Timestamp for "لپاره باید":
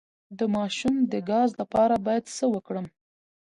1.61-2.23